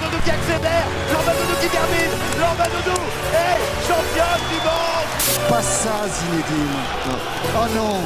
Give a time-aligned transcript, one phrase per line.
[0.00, 3.00] Doudou qui accélère, Jordan Doudou qui termine, Jordan Doudou
[3.32, 5.08] est champion du monde.
[5.48, 6.78] Pas ça Zinedine
[7.54, 8.00] Oh non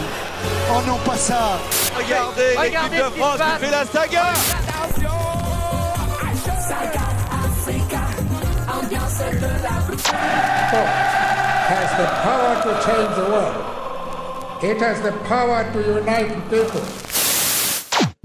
[0.72, 1.58] Oh non, pas ça
[1.96, 4.32] Regardez, l'équipe de France qui fait la saga.
[11.70, 13.80] Has the power to change the world.
[14.62, 17.00] It has the power to unite people.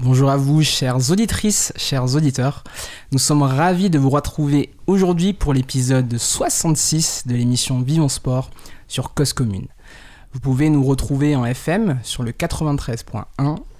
[0.06, 2.62] Bonjour à vous, chères auditrices, chers auditeurs.
[3.10, 8.52] Nous sommes ravis de vous retrouver aujourd'hui pour l'épisode 66 de l'émission Vivons Sport
[8.86, 9.34] sur Cause.
[10.32, 13.24] Vous pouvez nous retrouver en FM sur le 93.1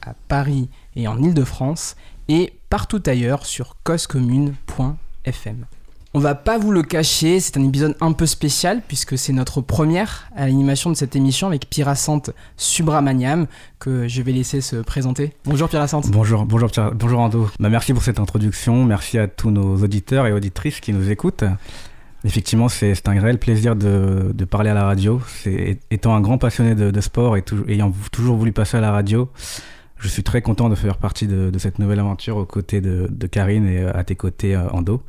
[0.02, 1.94] à Paris et en Ile-de-France
[2.26, 5.66] et partout ailleurs sur causecommune.fm.
[6.16, 9.60] On va pas vous le cacher, c'est un épisode un peu spécial puisque c'est notre
[9.60, 13.46] première à l'animation de cette émission avec Piracente Subramaniam
[13.78, 15.34] que je vais laisser se présenter.
[15.44, 16.10] Bonjour Piracente.
[16.10, 17.50] Bonjour, bonjour, bonjour Ando.
[17.60, 18.86] Bah, merci pour cette introduction.
[18.86, 21.44] Merci à tous nos auditeurs et auditrices qui nous écoutent.
[22.24, 25.20] Effectivement, c'est un réel plaisir de, parler à la radio.
[25.90, 29.28] Étant un grand passionné de, sport et ayant toujours voulu passer à la radio,
[29.98, 33.26] je suis très content de faire partie de, de cette nouvelle aventure aux côtés de,
[33.26, 35.02] Karine et à tes côtés, euh, Ando.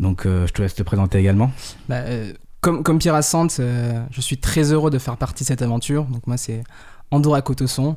[0.00, 1.50] Donc, euh, je te laisse te présenter également.
[1.88, 5.62] Bah, euh, comme, comme Piracente, euh, je suis très heureux de faire partie de cette
[5.62, 6.04] aventure.
[6.04, 6.64] Donc moi c'est
[7.10, 7.96] Andorra Cotosson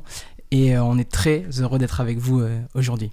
[0.50, 3.10] et on est très heureux d'être avec vous aujourd'hui.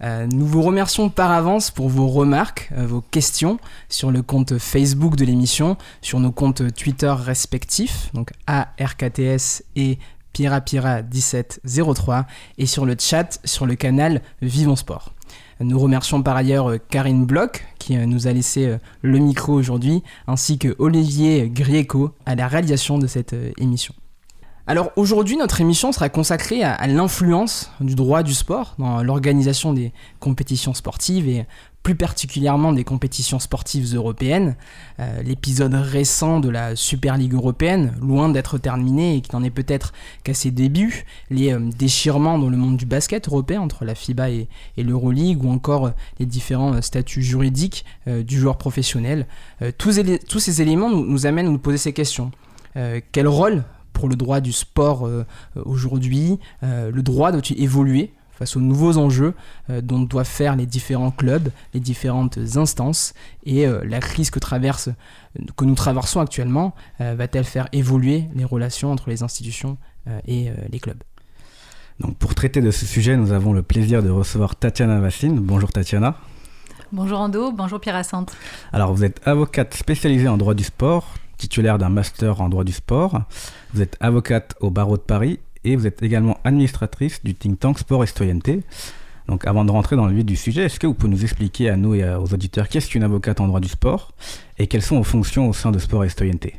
[0.00, 5.24] Nous vous remercions par avance pour vos remarques, vos questions sur le compte Facebook de
[5.24, 9.98] l'émission, sur nos comptes Twitter respectifs, donc ARKTS et
[10.34, 12.26] Pirapira1703,
[12.58, 15.12] et sur le chat sur le canal Vivons Sport.
[15.60, 19.52] Nous remercions par ailleurs euh, Karine Bloch qui euh, nous a laissé euh, le micro
[19.52, 23.92] aujourd'hui, ainsi que Olivier Grieco à la réalisation de cette émission.
[24.68, 29.72] Alors aujourd'hui, notre émission sera consacrée à, à l'influence du droit du sport dans l'organisation
[29.72, 31.46] des compétitions sportives et
[31.88, 34.56] plus particulièrement des compétitions sportives européennes.
[35.00, 39.48] Euh, L'épisode récent de la Super Ligue européenne, loin d'être terminé et qui n'en est
[39.48, 43.94] peut-être qu'à ses débuts, les euh, déchirements dans le monde du basket européen entre la
[43.94, 49.26] FIBA et, et l'Euroleague ou encore euh, les différents statuts juridiques du joueur professionnel,
[49.78, 49.92] tous,
[50.40, 52.32] ces éléments nous, amènent à nous poser ces questions.
[53.12, 55.08] Quel rôle pour le droit du sport
[55.56, 59.34] aujourd'hui Le droit doit-il évoluer face aux nouveaux enjeux
[59.68, 64.38] euh, dont doivent faire les différents clubs, les différentes instances et euh, la crise que,
[64.38, 64.90] traverse,
[65.56, 69.76] que nous traversons actuellement euh, va-t-elle faire évoluer les relations entre les institutions
[70.06, 71.02] euh, et euh, les clubs?
[71.98, 75.40] Donc, pour traiter de ce sujet, nous avons le plaisir de recevoir Tatiana Vassine.
[75.40, 76.16] Bonjour Tatiana.
[76.92, 78.36] Bonjour Ando, bonjour Pierre Assante.
[78.72, 82.72] Alors, vous êtes avocate spécialisée en droit du sport, titulaire d'un master en droit du
[82.72, 83.22] sport.
[83.74, 87.78] Vous êtes avocate au barreau de Paris et vous êtes également administratrice du think tank
[87.78, 88.62] Sport et Citoyenneté.
[89.28, 91.68] Donc, avant de rentrer dans le vif du sujet, est-ce que vous pouvez nous expliquer
[91.68, 94.14] à nous et aux auditeurs qu'est-ce qu'une avocate en droit du sport
[94.58, 96.56] et quelles sont vos fonctions au sein de Sport et Citoyenneté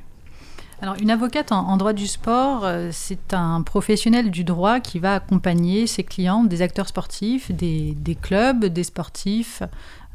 [0.80, 5.16] Alors une avocate en, droit du sport, euh, c'est un professionnel du droit qui va
[5.16, 9.64] accompagner ses clients, des acteurs sportifs, des, clubs, des sportifs,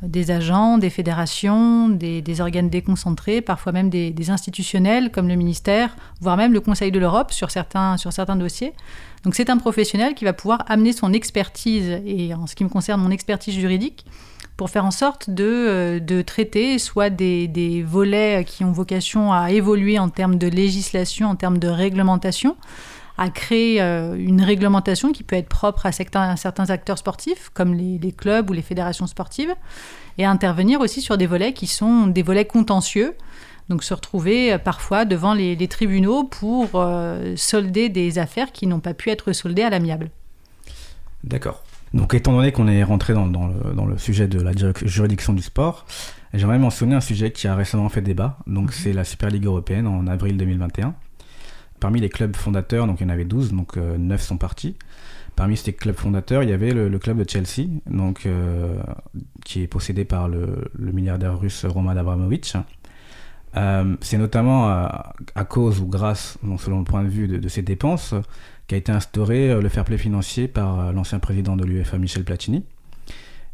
[0.06, 5.96] des agents, des fédérations, des, des organes déconcentrés, parfois même des, institutionnels comme le ministère,
[6.20, 8.72] voire même le Conseil de l'Europe sur certains, sur certains dossiers.
[9.24, 12.68] Donc c'est un professionnel qui va pouvoir amener son expertise, et en ce qui me
[12.68, 14.04] concerne mon expertise juridique,
[14.56, 19.32] pour faire en sorte de, euh, de traiter soit des, des volets qui ont vocation
[19.32, 22.56] à évoluer en termes de législation, en termes de réglementation,
[23.16, 27.98] à créer euh, une réglementation qui peut être propre à certains, acteurs sportifs, comme les,
[27.98, 29.54] les clubs ou les fédérations sportives,
[30.18, 33.14] et à intervenir aussi sur des volets qui sont des volets contentieux,
[33.68, 38.66] donc se retrouver euh, parfois devant les, les tribunaux pour euh, solder des affaires qui
[38.66, 40.10] n'ont pas pu être soldées à l'amiable.
[41.22, 41.62] D'accord.
[41.94, 44.50] Donc, étant donné qu'on est rentré dans, dans le, dans le sujet de la
[44.82, 45.86] juridiction du sport,
[46.34, 48.38] j'aimerais mentionner un sujet qui a récemment fait débat.
[48.48, 50.94] Donc, c'est la Super Ligue européenne en avril 2021.
[51.84, 54.74] Parmi les clubs fondateurs, donc il y en avait 12, donc euh, 9 sont partis.
[55.36, 58.78] Parmi ces clubs fondateurs, il y avait le, club de Chelsea, donc, euh,
[59.44, 62.54] qui est possédé par le, milliardaire russe Roman Abramovich.
[63.58, 68.14] Euh, c'est notamment à, cause ou grâce, selon le point de vue de, ces dépenses,
[68.66, 72.24] qu'a été instauré euh, le fair play financier par euh, l'ancien président de l'UEFA Michel
[72.24, 72.64] Platini.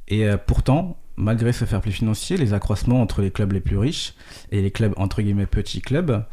[0.07, 3.77] Et euh, pourtant, malgré ce fair play financier, les accroissements entre les clubs les plus
[3.77, 4.15] riches
[4.53, 6.25] et les clubs entre guillemets petits clubs,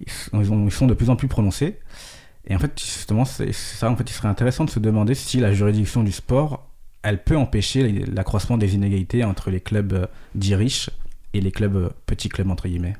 [0.00, 1.78] ils sont, de plus en plus prononcés.
[2.46, 3.90] Et en fait, justement, c'est ça.
[3.90, 6.66] En fait, il serait intéressant de se demander si la juridiction du sport,
[7.02, 10.90] elle peut empêcher l'accroissement des inégalités entre les clubs euh, dits riches
[11.32, 12.96] et les clubs euh, petits clubs entre guillemets.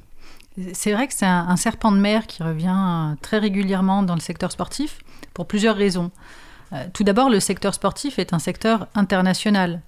[0.73, 4.21] C'est vrai que c'est un, serpent de mer qui revient euh, très régulièrement dans le
[4.21, 5.01] secteur sportif
[5.33, 6.11] pour plusieurs raisons.
[6.93, 9.81] Tout d'abord, le secteur sportif est un secteur international.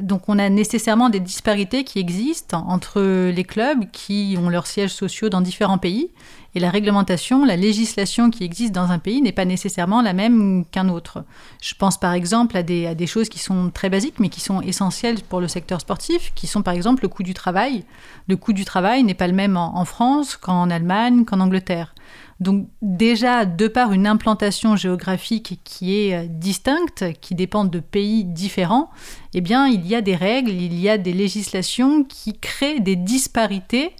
[0.00, 3.00] Donc on a nécessairement des disparités qui existent entre
[3.30, 6.10] les clubs qui ont leurs sièges sociaux dans différents pays
[6.54, 10.64] et la réglementation, la législation qui existe dans un pays n'est pas nécessairement la même
[10.70, 11.24] qu'un autre.
[11.62, 15.22] Je pense par exemple à des, choses qui sont très basiques mais qui sont essentielles
[15.28, 17.84] pour le secteur sportif, qui sont par exemple le coût du travail.
[18.28, 21.94] Le coût du travail n'est pas le même en France qu'en Allemagne, qu'en Angleterre.
[22.42, 28.24] Donc déjà, de par une implantation géographique qui est euh, distincte, qui dépend de pays
[28.24, 28.90] différents,
[29.32, 32.96] eh bien, il y a des règles, il y a des législations qui créent des
[32.96, 33.92] disparités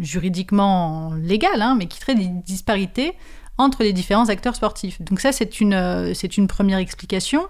[0.00, 3.14] juridiquement légales, hein, mais qui créent des disparités
[3.56, 5.00] entre les différents acteurs sportifs.
[5.00, 7.46] Donc ça, c'est une, euh, c'est une première explication.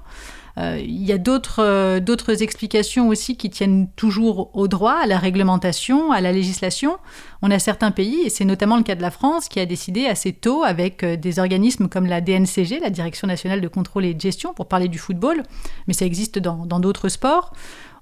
[0.59, 5.07] Euh, il y a d'autres euh, d'autres explications aussi qui tiennent toujours au droit, à
[5.07, 6.97] la réglementation, à la législation.
[7.43, 10.07] On a certains pays, et c'est notamment le cas de la France, qui a décidé
[10.07, 14.15] assez tôt, avec euh, des organismes comme la DNCG, la Direction nationale de contrôle et
[14.15, 15.43] de gestion, pour parler du football,
[15.87, 17.53] mais ça existe dans d'autres sports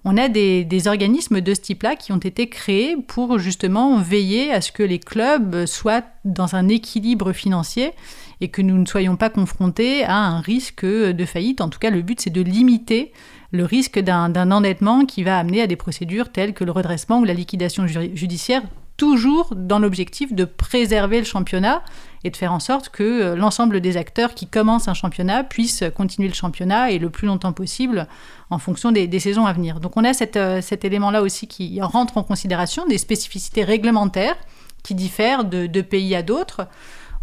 [0.04, 4.52] on a des, des, organismes de ce type-là qui ont été créés pour justement veiller
[4.52, 7.92] à ce que les clubs soient dans un équilibre financier
[8.40, 11.60] et que nous ne soyons pas confrontés à un risque de faillite.
[11.60, 13.12] En tout cas, le but, c'est de limiter
[13.52, 17.24] le risque d'un endettement qui va amener à des procédures telles que le redressement ou
[17.24, 18.62] la liquidation judiciaire,
[18.96, 21.82] toujours dans l'objectif de préserver le championnat
[22.22, 25.84] et de faire en sorte que euh, l'ensemble des acteurs qui commencent un championnat puissent
[25.94, 28.06] continuer le championnat et le plus longtemps possible
[28.50, 29.80] en fonction des, saisons à venir.
[29.80, 34.36] Donc on a euh, cet élément-là aussi qui rentre en considération, des spécificités réglementaires
[34.82, 36.68] qui diffèrent de, de pays à d'autres.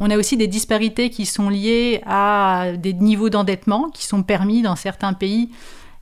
[0.03, 4.63] On a aussi des disparités qui sont liées à des niveaux d'endettement qui sont permis
[4.63, 5.51] dans certains pays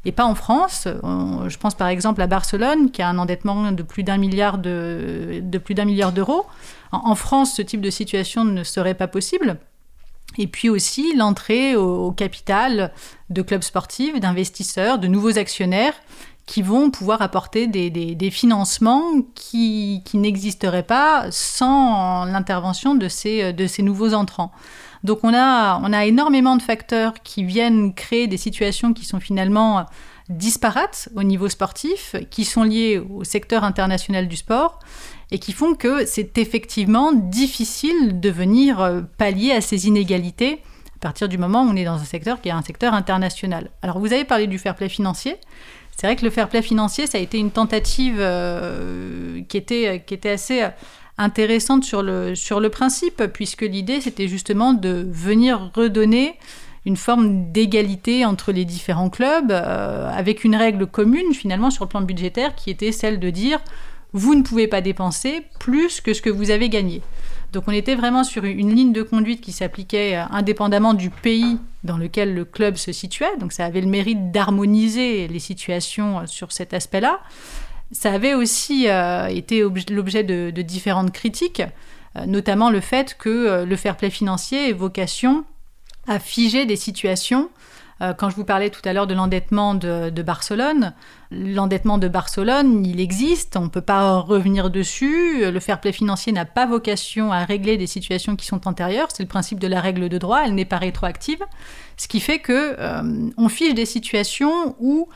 [0.06, 0.88] et pas en France.
[0.88, 6.46] je pense par exemple à Barcelone qui a un endettement de plus d'un milliard d'euros.
[6.94, 9.57] En, France, ce type de situation ne serait pas possible.
[10.38, 12.94] Et puis aussi l'entrée au capital
[13.30, 15.95] de clubs sportifs, d'investisseurs, de nouveaux actionnaires
[16.50, 23.84] qui vont pouvoir apporter des, financements qui, n'existeraient pas sans l'intervention de ces, de ces
[23.84, 24.51] nouveaux entrants.
[25.04, 29.19] Donc on a, on a énormément de facteurs qui viennent créer des situations qui sont
[29.19, 29.86] finalement
[30.30, 34.80] disparates au niveau sportif, qui sont liés au secteur international du sport
[35.30, 40.63] et qui font que c'est effectivement difficile de venir euh, pallier à ces inégalités
[40.95, 43.69] à partir du moment où on est dans un secteur qui est un secteur international.
[43.81, 45.38] Alors vous avez parlé du fair play financier.
[46.00, 50.30] C'est vrai que le fair play financier, ça a été une tentative euh, qui, était,
[50.30, 50.66] assez
[51.18, 56.36] intéressante sur le, sur le principe, puisque l'idée, c'était justement de venir redonner
[56.86, 61.90] une forme d'égalité entre les différents clubs, euh, avec une règle commune finalement sur le
[61.90, 63.60] plan budgétaire, qui était celle de dire,
[64.13, 67.02] vous ne pouvez pas dépenser plus que ce que vous avez gagné.
[67.52, 71.57] Donc on était vraiment sur une ligne de conduite qui s'appliquait euh, indépendamment du pays
[71.84, 73.36] dans lequel le club se situait.
[73.40, 77.20] Donc ça avait le mérite d'harmoniser les situations euh, sur cet aspect-là.
[77.92, 81.64] Ça avait aussi euh, été l'objet de, différentes critiques,
[82.28, 85.44] notamment le fait que le fair play financier ait vocation
[86.08, 87.70] à figer des situations euh,
[88.18, 90.94] quand je vous parlais tout à l'heure de l'endettement de, Barcelone,
[91.31, 95.51] l'endettement de Barcelone, il existe, on ne peut pas revenir dessus.
[95.51, 99.10] Le fair play financier n'a pas vocation à régler des situations qui sont antérieures.
[99.13, 101.44] C'est le principe de la règle de droit, elle n'est pas rétroactive.
[101.98, 105.10] Ce qui fait que euh, on fige des situations où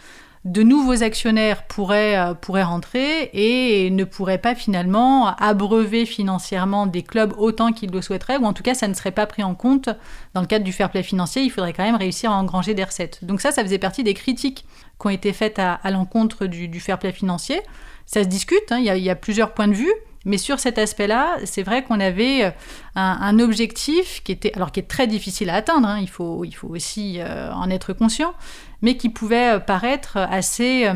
[0.45, 7.01] de nouveaux actionnaires pourraient, euh, pourraient rentrer et ne pourraient pas finalement abreuver financièrement des
[7.01, 9.55] clubs autant qu'ils le souhaiteraient, ou en tout cas ça ne serait pas pris en
[9.55, 9.89] compte
[10.33, 12.83] dans le cadre du fair play financier, il faudrait quand même réussir à engranger des
[12.83, 13.23] recettes.
[13.23, 14.65] Donc ça, ça faisait partie des critiques
[14.99, 17.61] qui ont été faites à, l'encontre du, fair play financier.
[18.05, 19.93] Ça se discute, hein, il y, a plusieurs points de vue.
[20.25, 22.51] Mais sur cet aspect-là, c'est vrai qu'on avait euh,
[22.95, 26.53] un, objectif qui était, alors qui est très difficile à atteindre, hein, il, faut, il
[26.53, 28.33] faut aussi euh, en être conscient,
[28.83, 30.87] mais qui pouvait euh, paraître assez,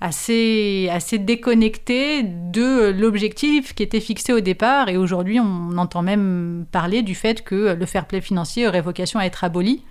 [0.00, 4.88] assez, assez déconnecté de l'objectif qui était fixé au départ.
[4.88, 9.20] Et aujourd'hui, on entend même parler du fait que le fair play financier aurait vocation
[9.20, 9.82] à être aboli.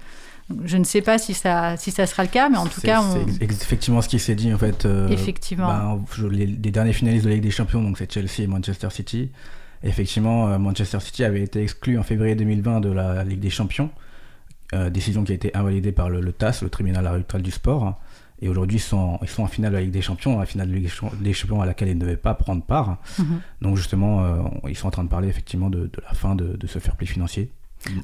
[0.65, 3.01] Je ne sais pas si ça, si ça sera le cas, mais en tout cas.
[3.39, 4.85] C'est effectivement ce qui s'est dit en fait.
[4.85, 5.67] Euh, effectivement.
[5.67, 5.99] Bah,
[6.31, 9.31] les, derniers finalistes de la Ligue des Champions, donc c'est Chelsea et Manchester City.
[9.83, 13.89] effectivement, euh, Manchester City avait été exclu en février 2020 de la Ligue des Champions.
[14.73, 17.99] Euh, décision qui a été invalidée par le, TAS, le tribunal arbitral du sport.
[18.41, 20.67] Et aujourd'hui, ils sont, ils sont en finale de la Ligue des Champions, la finale
[20.67, 20.89] de la Ligue
[21.21, 22.97] des Champions à laquelle ils ne devaient pas prendre part.
[23.19, 23.39] Mhm.
[23.61, 26.79] Donc justement, ils sont en train de parler effectivement de, la fin de, de ce
[26.79, 27.51] fair play financier.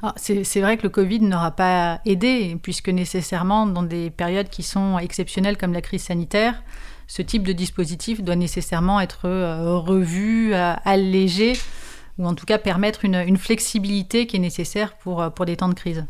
[0.02, 4.62] Ah, c'est vrai que le Covid n'aura pas aidé, puisque nécessairement, dans des périodes qui
[4.62, 6.62] sont exceptionnelles comme la crise sanitaire,
[7.06, 11.54] ce type de dispositif doit nécessairement être euh, revu, euh, allégé,
[12.18, 15.68] ou en tout cas permettre une, flexibilité qui est nécessaire pour, euh, pour des temps
[15.68, 16.04] de crise.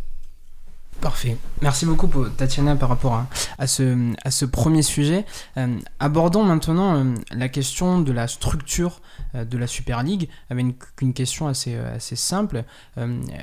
[1.00, 1.38] Parfait.
[1.62, 3.24] Merci beaucoup Tatiana par rapport
[3.58, 5.24] à, ce, premier sujet.
[5.56, 9.00] Euh, abordons maintenant euh, la question de la structure
[9.34, 10.66] euh, de la Super League avec
[11.00, 12.64] une, question assez, simple.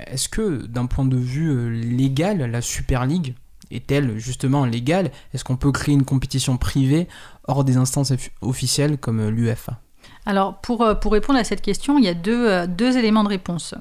[0.06, 3.34] Est-ce que d'un point de vue légal, la Super League
[3.72, 5.10] est-elle justement légale?
[5.34, 7.08] Est-ce qu'on peut créer une compétition privée
[7.48, 9.80] hors des instances offi- officielles comme l'UEFA?
[10.28, 13.74] Alors, pour, répondre à cette question, il y a deux éléments de réponse.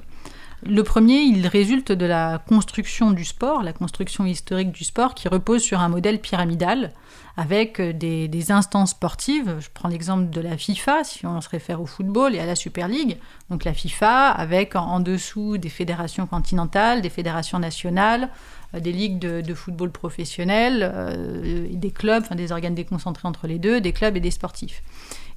[0.63, 5.29] Le premier, il résulte de la construction du sport, la construction historique du sport, qui
[5.29, 6.93] repose sur un modèle pyramidal,
[7.37, 9.57] avec des, instances sportives.
[9.61, 12.55] Je prends l'exemple de la FIFA, si on se réfère au football et à la
[12.55, 13.19] Super League.
[13.51, 18.31] Donc la FIFA, avec en, dessous des fédérations continentales, des fédérations nationales,
[18.75, 23.59] euh, des ligues de, football professionnels, euh, des clubs, enfin des organes déconcentrés entre les
[23.59, 24.83] deux, des clubs et des sportifs.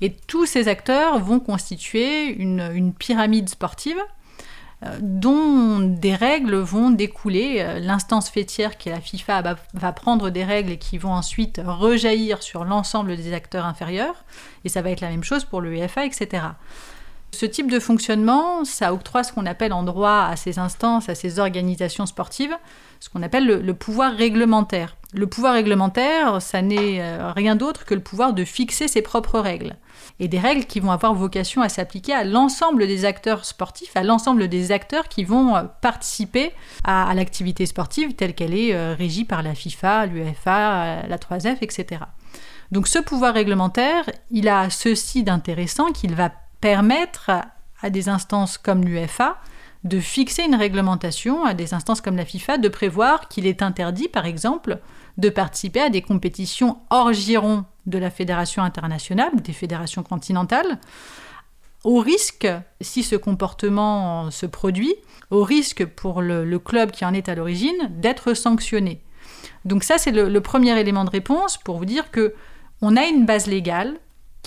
[0.02, 4.00] Et tous ces acteurs vont constituer une, pyramide sportive
[5.02, 7.58] dont des règles vont découler.
[7.60, 12.42] Euh, L'instance fêtière qui est la FIFA va, prendre des règles qui vont ensuite rejaillir
[12.42, 14.24] sur l'ensemble des acteurs inférieurs.
[14.64, 16.44] Et ça va être la même chose pour l'UEFA, etc.
[17.32, 21.16] Ce type de fonctionnement, ça octroie ce qu'on appelle en droit à ces instances, à
[21.16, 22.56] ces organisations sportives,
[23.00, 24.98] ce qu'on appelle le, pouvoir réglementaire.
[25.14, 29.40] Le pouvoir réglementaire, ça n'est euh, rien d'autre que le pouvoir de fixer ses propres
[29.40, 29.76] règles.
[30.20, 34.04] Et des règles qui vont avoir vocation à s'appliquer à l'ensemble des acteurs sportifs, à
[34.04, 36.52] l'ensemble des acteurs qui vont euh, participer
[36.84, 41.58] à, à l'activité sportive telle qu'elle est euh, régie par la FIFA, l'UEFA, la 3F,
[41.62, 42.02] etc.
[42.72, 46.32] Donc ce pouvoir réglementaire, il a ceci d'intéressant qu'il va
[46.62, 47.32] permettre
[47.82, 49.38] à des instances comme l'UEFA
[49.84, 54.10] de fixer une réglementation, à des instances comme la FIFA de prévoir qu'il est interdit,
[54.10, 54.80] par exemple,
[55.18, 60.80] de participer à des compétitions hors giron de la fédération internationale ou des fédérations continentales,
[61.86, 62.48] au risque,
[62.82, 64.94] si ce comportement se produit,
[65.32, 69.02] au risque pour le, le club qui en est à l'origine d'être sanctionné.
[69.64, 72.34] Donc ça, c'est le, le premier élément de réponse pour vous dire que
[72.82, 73.98] on a une base légale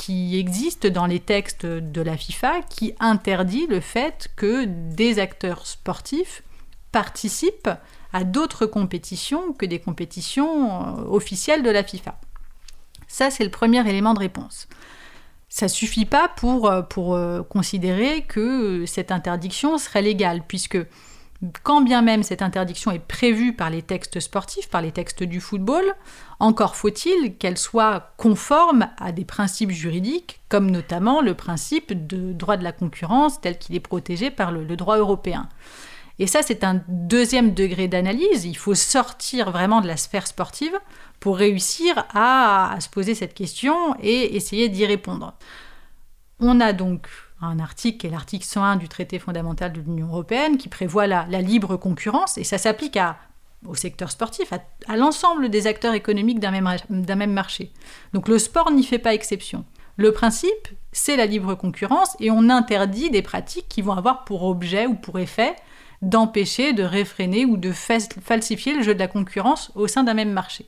[0.03, 5.65] qui existe dans les textes de la FIFA qui interdit le fait que des acteurs
[5.65, 6.43] sportifs
[6.91, 7.71] participent
[8.13, 12.19] à d'autres compétitions que des compétitions euh, officielles de la FIFA.
[13.07, 14.67] Ça, c'est le premier élément de réponse.
[15.49, 20.79] Ça suffit pas pour, euh, euh, considérer que cette interdiction serait légale, puisque
[21.63, 25.41] quand bien même cette interdiction est prévue par les textes sportifs, par les textes du
[25.41, 25.85] football,
[26.39, 32.57] encore faut-il qu'elle soit conforme à des principes juridiques, comme notamment le principe de droit
[32.57, 35.49] de la concurrence tel qu'il est protégé par le, droit européen.
[36.19, 38.45] Et ça, c'est un deuxième degré d'analyse.
[38.45, 40.79] Il faut sortir vraiment de la sphère sportive
[41.19, 45.35] pour réussir à, à se poser cette question et essayer d'y répondre.
[46.39, 47.09] On a donc
[47.43, 51.25] un article qui est l'article 101 du traité fondamental de l'Union européenne qui prévoit la,
[51.43, 52.99] libre concurrence et ça s'applique
[53.67, 57.71] au secteur sportif, à, l'ensemble des acteurs économiques d'un même marché.
[58.13, 59.65] Donc le sport n'y fait pas exception.
[59.97, 64.45] Le principe, c'est la libre concurrence et on interdit des pratiques qui vont avoir pour
[64.45, 65.55] objet ou pour effet
[66.01, 70.33] d'empêcher, de réfréner ou de falsifier le jeu de la concurrence au sein d'un même
[70.33, 70.67] marché.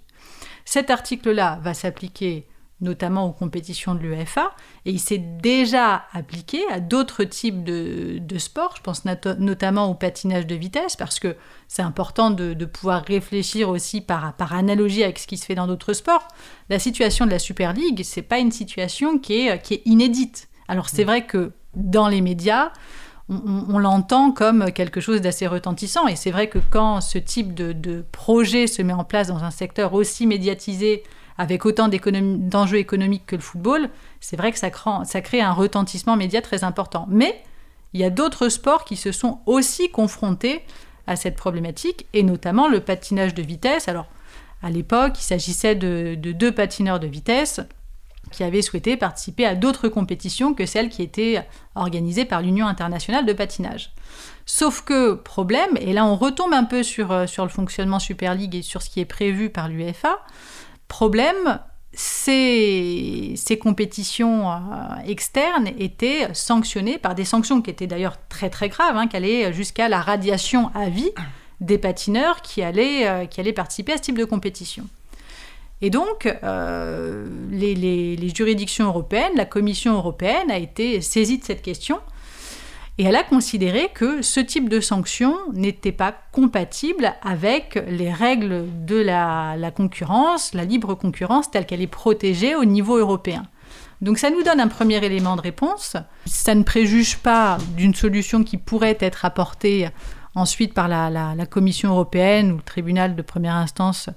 [0.65, 2.47] Cet article-là va s'appliquer
[2.85, 4.53] notamment aux compétitions de l'UEFA,
[4.85, 9.95] et il s'est déjà appliqué à d'autres types de, de sports, je pense notamment au
[9.95, 11.37] patinage de vitesse, parce que
[11.67, 15.55] c'est important de, de, pouvoir réfléchir aussi par, par analogie avec ce qui se fait
[15.55, 16.29] dans d'autres sports.
[16.69, 20.49] La situation de la Super League, c'est pas une situation qui est, qui est inédite.
[20.69, 22.71] Alors c'est vrai que dans les médias,
[23.29, 27.19] on, on, on l'entend comme quelque chose d'assez retentissant, et c'est vrai que quand ce
[27.19, 31.03] type de, de projet se met en place dans un secteur aussi médiatisé,
[31.39, 33.89] avec autant d'enjeux économiques que le football,
[34.21, 37.07] c'est vrai que ça crée, un retentissement média très important.
[37.11, 37.43] Mais
[37.93, 40.63] il y a d'autres sports qui se sont aussi confrontés
[41.07, 43.89] à cette problématique, et notamment le patinage de vitesse.
[43.89, 44.07] Alors,
[44.63, 47.61] à l'époque, il s'agissait de, de, deux patineurs de vitesse
[48.31, 53.27] qui avaient souhaité participer à d'autres compétitions que celles qui étaient organisées par l'Union internationale
[53.27, 53.93] de patinage.
[54.47, 58.55] Sauf que, problème, et là on retombe un peu sur, sur le fonctionnement Super League
[58.55, 60.19] et sur ce qui est prévu par l'UEFA,
[60.89, 61.61] Problème,
[61.93, 64.57] ces, ces compétitions euh,
[65.07, 69.53] externes étaient sanctionnées par des sanctions qui étaient d'ailleurs très très graves, hein, qui allaient
[69.53, 71.11] jusqu'à la radiation à vie
[71.61, 74.87] des patineurs qui allaient, euh, qui allaient participer à ce type de compétition.
[75.81, 81.45] Et donc, euh, les, les, les juridictions européennes, la Commission européenne a été saisie de
[81.45, 82.01] cette question
[82.99, 88.67] et elle a considéré que ce type de sanction n'était pas compatible avec les règles
[88.87, 93.43] de la, la, concurrence, la libre concurrence telle qu'elle est protégée au niveau européen.
[94.01, 95.97] Donc ça nous donne un premier élément de réponse.
[96.27, 99.89] Ça ne préjuge pas d'une solution qui pourrait être apportée
[100.35, 104.09] ensuite par la, la- Commission européenne ou le tribunal de première instance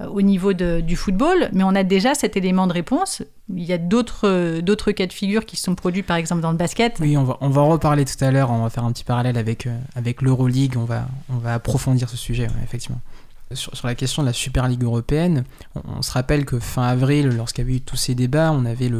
[0.00, 3.22] euh, au niveau de- du football, mais on a déjà cet élément de réponse.
[3.54, 6.50] Il y a d'autres euh, cas de figure qui se sont produits, par exemple dans
[6.52, 6.96] le basket.
[7.00, 9.04] Oui, on va, on va en reparler tout à l'heure, on va faire un petit
[9.04, 13.00] parallèle avec, euh, avec l'Euroleague, on va, on va approfondir ce sujet, effectivement.
[13.52, 15.44] Sur, la question de la Super Ligue européenne,
[15.76, 18.90] on, se rappelle que fin avril, lorsqu'il y avait eu tous ces débats, on avait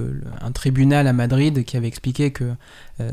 [0.41, 2.53] un tribunal à Madrid qui avait expliqué que
[3.01, 3.11] euh,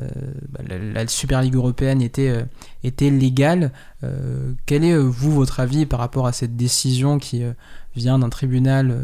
[0.49, 3.71] bah, la, Super Ligue européenne était, euh, légale.
[4.03, 7.43] Euh, quel est, vous, votre avis par rapport à cette décision qui
[7.95, 8.95] vient d'un tribunal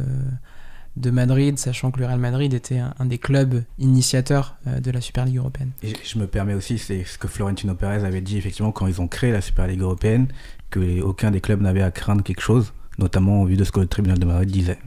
[0.97, 5.25] de Madrid, sachant que le Real Madrid était un, des clubs initiateurs de la Super
[5.25, 8.87] Ligue européenne je me permets aussi, c'est ce que Florentino Pérez avait dit effectivement quand
[8.87, 10.27] ils ont créé la Super Ligue européenne,
[10.69, 13.79] que aucun des clubs n'avait à craindre quelque chose, notamment au vu de ce que
[13.79, 14.79] le tribunal de Madrid disait.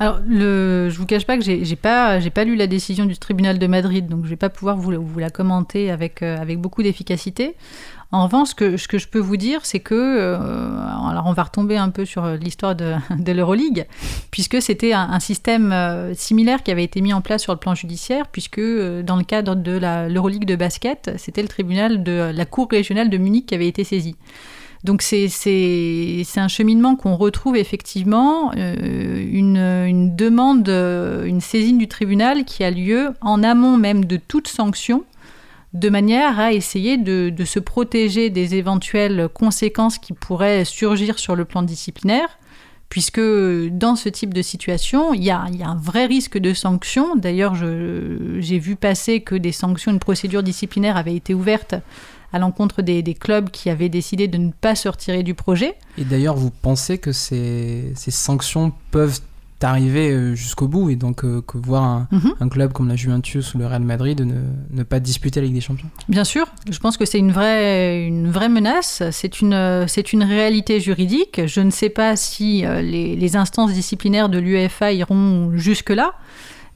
[0.00, 3.58] Alors, le, je vous cache pas que j'ai pas, pas lu la décision du tribunal
[3.58, 7.54] de Madrid, donc je vais pas pouvoir vous, la- commenter avec, euh, avec beaucoup d'efficacité.
[8.10, 8.54] En revanche, ce
[8.88, 10.38] que, je peux vous dire, c'est que, euh,
[11.06, 13.86] alors on va retomber un peu sur l'histoire de, de l'Euroleague,
[14.30, 17.74] puisque c'était un, système euh, similaire qui avait été mis en place sur le plan
[17.74, 22.68] judiciaire, puisque dans le cadre de l'Euroleague de basket, c'était le tribunal de la Cour
[22.70, 24.16] régionale de Munich qui avait été saisi.
[24.82, 25.28] Donc c'est
[26.36, 32.64] un cheminement qu'on retrouve effectivement, euh, une, une demande, euh, une saisine du tribunal qui
[32.64, 35.04] a lieu en amont même de toute sanction,
[35.74, 41.44] de manière à essayer de, se protéger des éventuelles conséquences qui pourraient surgir sur le
[41.44, 42.38] plan disciplinaire,
[42.88, 46.38] puisque dans ce type de situation, il y a, il y a un vrai risque
[46.38, 47.14] de sanction.
[47.16, 51.76] D'ailleurs, j'ai vu passer que des sanctions, une procédure disciplinaire avait été ouverte
[52.32, 55.74] à l'encontre des, des clubs qui avaient décidé de ne pas se retirer du projet.
[55.98, 59.20] Et d'ailleurs, vous pensez que ces, ces sanctions peuvent
[59.62, 62.32] arriver euh, jusqu'au bout et donc euh, que voir un, Mhm.
[62.40, 64.34] un club comme la Juventus ou le Real Madrid ne,
[64.70, 65.88] ne pas disputer la Ligue des Champions?
[66.08, 70.22] Bien sûr, je pense que c'est une vraie, une vraie menace, c'est une, c'est une
[70.22, 71.42] réalité juridique.
[71.46, 76.14] Je ne sais pas si euh, les, les instances disciplinaires de l'UEFA iront jusque-là.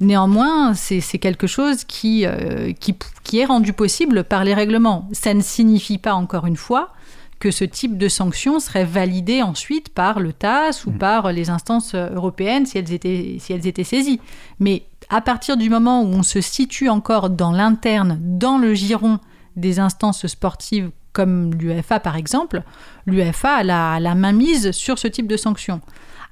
[0.00, 5.08] Néanmoins, c'est quelque chose qui, euh, qui, qui est rendu possible par les règlements.
[5.12, 6.90] Ça ne signifie pas, encore une fois,
[7.38, 11.94] que ce type de sanction serait validé ensuite par le TAS ou par les instances
[11.94, 14.20] européennes si elles étaient, si elles étaient saisies.
[14.60, 19.18] Mais à partir du moment où on se situe encore dans l'interne, dans le giron
[19.56, 22.62] des instances sportives comme l'UEFA par exemple,
[23.06, 25.80] l'UEFA a la, a la main mise sur ce type de sanction.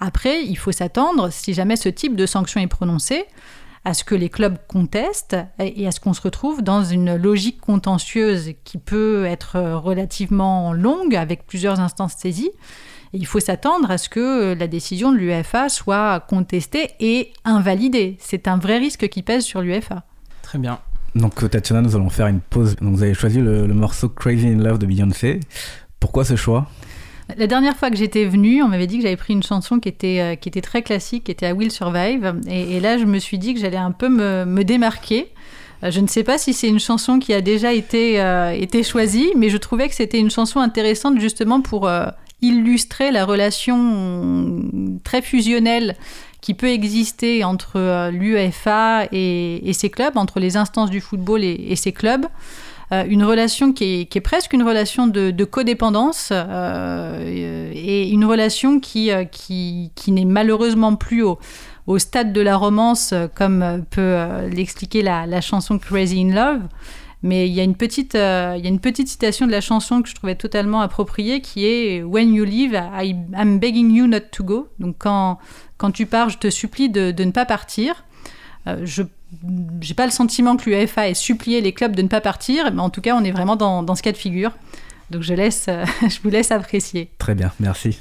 [0.04, 3.24] Après, il faut s'attendre, si jamais ce type de sanction est prononcé,
[3.84, 7.60] à ce que les clubs contestent et à ce qu'on se retrouve dans une logique
[7.60, 12.50] contentieuse qui peut être relativement longue avec plusieurs instances saisies.
[13.12, 18.16] Et il faut s'attendre à ce que la décision de l'UEFA soit contestée et invalidée.
[18.18, 20.02] C'est un vrai risque qui pèse sur l'UEFA.
[20.42, 20.80] Très bien.
[21.14, 22.74] Donc Tatiana, nous allons faire une pause.
[22.74, 25.38] Donc vous avez choisi le, le morceau Crazy in Love de Beyoncé.
[26.00, 26.66] Pourquoi ce choix?
[27.36, 29.88] La dernière fois que j'étais venue, on m'avait dit que j'avais pris une chanson qui
[29.88, 32.34] était, euh, qui était très classique, qui était à Will Survive.
[32.48, 35.28] Et, là, je me suis dit que j'allais un peu me, me démarquer.
[35.82, 38.82] Euh, Je ne sais pas si c'est une chanson qui a déjà été, euh, été
[38.82, 41.88] choisie, mais je trouvais que c'était une chanson intéressante justement pour
[42.42, 44.60] illustrer la relation
[45.04, 45.96] très fusionnelle
[46.42, 51.76] qui peut exister entre euh, l'UEFA et, ses clubs, entre les instances du football et
[51.76, 52.26] ses clubs.
[52.92, 58.24] Euh, une relation qui est, qui est presque une relation de, codépendance euh, et une
[58.24, 61.38] relation qui, euh, qui, qui n'est malheureusement plus au,
[61.86, 66.20] au stade de la romance euh, comme euh, peut euh, l'expliquer la, la chanson Crazy
[66.20, 66.62] in Love.
[67.24, 69.60] Mais il y, a une petite, euh, il y a une petite citation de la
[69.60, 74.08] chanson que je trouvais totalement appropriée qui est When you leave, I, I'm begging you
[74.08, 74.68] not to go.
[74.80, 75.38] Donc quand,
[75.76, 78.04] quand tu pars, je te supplie de, de ne pas partir.
[78.66, 79.04] Euh, je
[79.80, 82.82] j'ai pas le sentiment que l'UEFA ait supplié les clubs de ne pas partir, mais
[82.82, 84.52] en tout cas, on est vraiment dans, dans ce cas de figure.
[85.10, 87.10] Donc je, laisse, euh, je vous laisse apprécier.
[87.18, 88.00] Très bien, merci.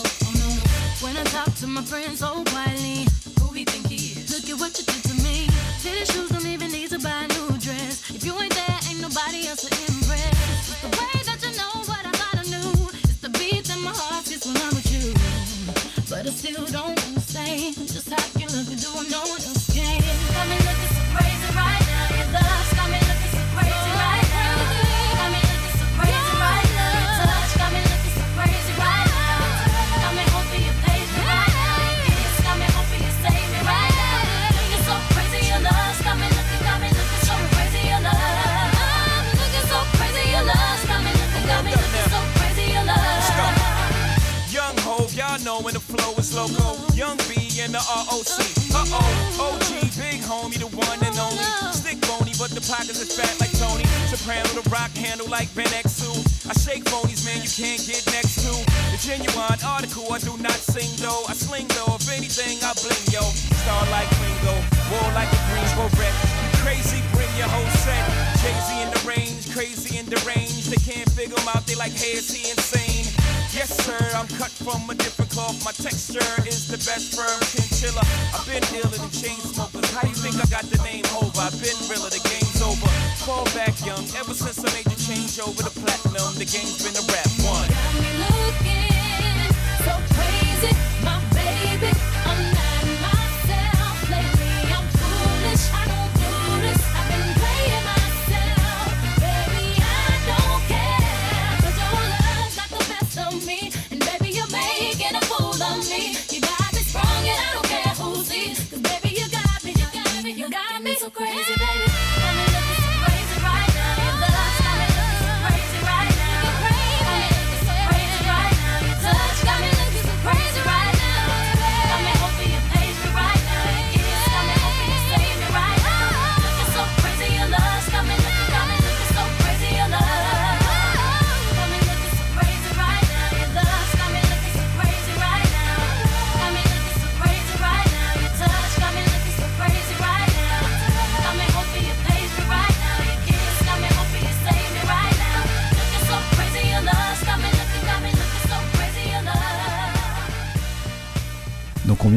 [52.61, 53.85] The pockets is fat like Tony.
[54.09, 56.49] Soprano, the rock handle like Ben X2.
[56.49, 58.53] I shake phonies, man, you can't get next to.
[58.93, 61.25] The genuine article, I do not sing though.
[61.27, 63.23] I sling though, if anything, I bling yo.
[63.65, 64.53] Star like Ringo,
[64.93, 66.13] war like a Greensboro wreck.
[66.61, 68.05] Crazy, bring your whole set.
[68.45, 70.69] Jay-Z in the range, crazy in the range.
[70.69, 73.09] They can't figure him out, they like, hey, is he insane?
[73.51, 75.57] Yes, sir, I'm cut from a different cloth.
[75.65, 78.05] My texture is the best firm chinchilla.
[78.31, 79.89] I've been iller than chain smokers.
[79.91, 81.35] How you think I got the name over?
[81.35, 85.63] I've been realer, the game's Fall back young, ever since I made the change over
[85.63, 87.67] to platinum, the game's been a rap one.
[87.69, 89.49] Got me looking
[89.81, 91.20] so crazy, my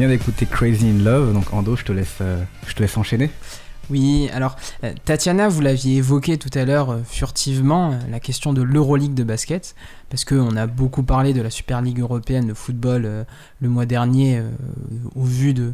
[0.07, 3.29] d'écouter Crazy in Love, donc Ando, je te laisse, euh, je te laisse enchaîner.
[3.89, 8.63] Oui, alors euh, Tatiana, vous l'aviez évoqué tout à l'heure euh, furtivement, la question de
[8.63, 9.75] l'Euroleague de basket,
[10.09, 13.25] parce qu'on a beaucoup parlé de la Super Ligue européenne de football
[13.59, 14.41] le mois dernier,
[15.15, 15.73] au vu de,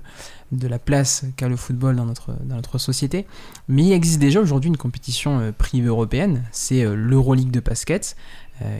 [0.52, 3.28] de la place qu'a le football dans notre, dans notre société.
[3.68, 8.16] Mais il existe déjà aujourd'hui une compétition privée européenne, c'est l'Euroleague de basket,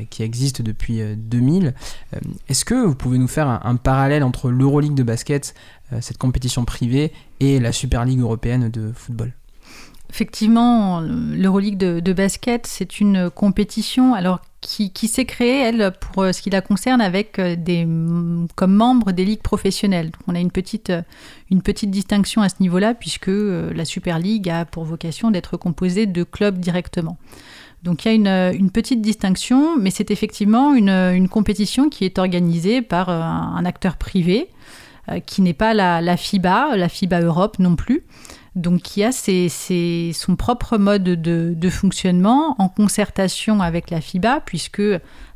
[0.10, 1.74] qui existe depuis euh, 2000.
[2.14, 5.54] Euh, Est-ce que vous pouvez nous faire un, parallèle entre l'Euroleague de basket,
[5.94, 9.34] euh, cette compétition privée, et la Super Ligue européenne de football?
[10.10, 16.32] Effectivement, l'Euroleague de, de basket, c'est une compétition alors qui, s'est créée, elle, pour euh,
[16.32, 17.88] ce qui la concerne, avec euh, des,
[18.56, 20.12] comme membres des ligues professionnelles.
[20.28, 21.02] On a une petite, euh,
[21.50, 25.58] une petite distinction à ce niveau-là, puisque euh, la Super League a pour vocation d'être
[25.58, 27.18] composée de clubs directement.
[27.84, 32.82] Donc il y a une, petite distinction, mais c'est effectivement une, compétition qui est organisée
[32.82, 34.50] par euh, un, acteur privé,
[35.10, 38.04] euh, qui n'est pas la, FIBA, la FIBA Europe non plus,
[38.56, 44.84] donc qui a son propre mode de, de fonctionnement en concertation avec la FIBA, puisque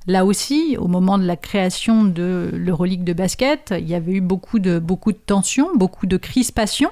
[0.06, 4.22] là aussi, au moment de la création de l'Euroleague de basket, il y avait eu
[4.22, 6.92] beaucoup de, beaucoup de tensions, beaucoup de crispations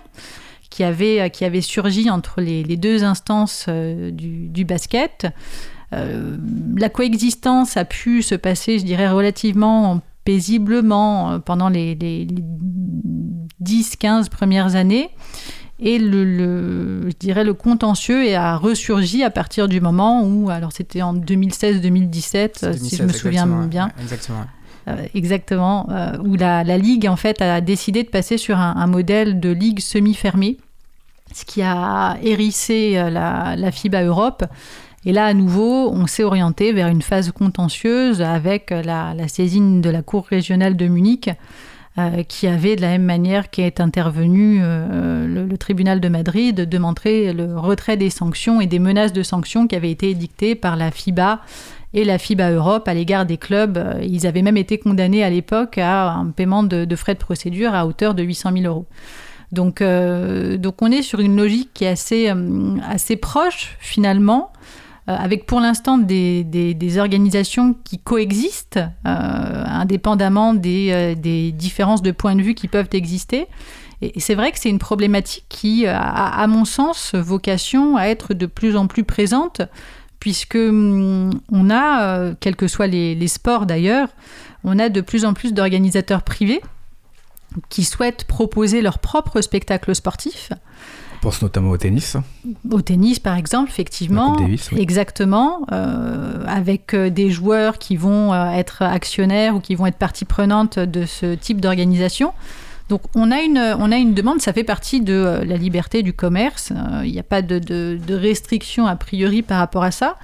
[0.73, 5.27] qui avaient, qui avaient surgi entre les, les deux instances euh, du, du basket.
[5.93, 6.35] Euh,
[6.75, 12.43] la coexistence a pu se passer, je dirais, relativement paisiblement euh, pendant les, les- les
[13.63, 15.09] 10-15 premières années.
[15.79, 20.71] Et le, le- je dirais le contentieux a ressurgi à partir du moment où, alors
[20.71, 24.45] c'était en 2016-2017, euh, si je me souviens exactement, bien, Exactement.
[24.87, 29.39] Euh, exactement, euh, où la, Ligue en fait a décidé de passer sur un, modèle
[29.39, 30.57] de Ligue semi-fermée,
[31.33, 34.43] ce qui a hérissé euh, la, FIBA Europe.
[35.05, 39.89] Et là, à nouveau, on s'est orienté vers une phase contentieuse avec la, saisine de
[39.89, 41.29] la Cour régionale de Munich,
[42.27, 47.59] qui avait, de la même manière qu'est intervenu le, le tribunal de Madrid, demandé le
[47.59, 51.41] retrait des sanctions et des menaces de sanctions qui avaient été édictées par la FIBA
[51.93, 53.77] et la FIBA Europe à l'égard des clubs.
[53.77, 57.73] Euh, Ils avaient même été condamnés à l'époque à un paiement de, frais de procédure
[57.75, 58.85] à hauteur de 800 000 euros.
[59.51, 64.51] Donc, euh, donc on est sur une logique qui est assez, euh, assez proche finalement,
[65.05, 72.41] avec pour l'instant des, des- organisations qui coexistent, indépendamment des, des différences de points de
[72.41, 73.47] vue qui peuvent exister.
[74.01, 78.05] Et et c'est vrai que c'est une problématique qui a, à mon sens, vocation à
[78.07, 79.61] être de plus en plus présente,
[80.23, 84.07] puisque hum, on a, euh, quels que soient les, les sports d'ailleurs,
[84.63, 86.61] on a de plus en plus d'organisateurs privés
[87.67, 90.53] qui souhaitent proposer leur propre spectacle sportif.
[91.17, 92.15] On pense notamment au tennis.
[92.71, 94.37] Au tennis, par exemple, effectivement.
[94.37, 94.79] Davis, oui.
[94.79, 95.65] Exactement.
[95.73, 100.79] euh, avec euh, des joueurs qui vont être actionnaires ou qui vont être partie prenante
[100.79, 102.31] de ce type d'organisation.
[102.89, 106.71] Donc on a, une, demande, ça fait partie de euh, la liberté du commerce.
[106.71, 110.17] Euh, Il n'y a pas de, de, restriction a priori par rapport à ça.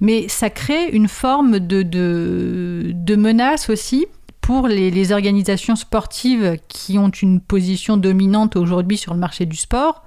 [0.00, 4.06] Mais ça crée une forme de, menace aussi
[4.40, 9.56] pour les, les organisations sportives qui ont une position dominante aujourd'hui sur le marché du
[9.56, 10.04] sport.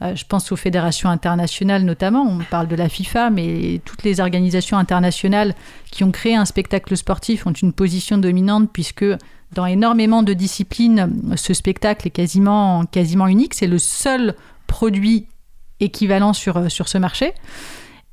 [0.00, 4.20] Euh, je pense aux fédérations internationales notamment, on parle de la FIFA, mais toutes les
[4.20, 5.54] organisations internationales
[5.90, 9.04] qui ont créé un spectacle sportif ont une position dominante puisque
[9.52, 13.54] dans énormément de disciplines, ce spectacle est quasiment, quasiment unique.
[13.54, 14.34] C'est le seul
[14.66, 15.26] produit
[15.80, 17.32] équivalent sur, sur ce marché.